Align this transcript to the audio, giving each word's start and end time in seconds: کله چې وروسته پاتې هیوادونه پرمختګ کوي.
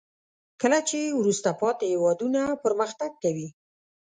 کله 0.61 0.79
چې 0.89 0.99
وروسته 1.19 1.49
پاتې 1.61 1.85
هیوادونه 1.93 2.41
پرمختګ 2.63 3.11
کوي. 3.23 3.47